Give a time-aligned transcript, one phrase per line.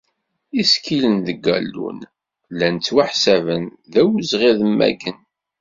[0.61, 1.99] Isiklen deg allun
[2.53, 5.17] llan ttwaḥsaben d awezɣi ad mmagen.